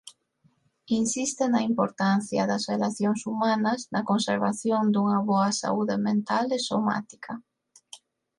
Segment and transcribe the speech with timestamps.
[0.97, 7.33] Insiste na importancia das relacións humanas na conservación dunha boa saúde mental e somática.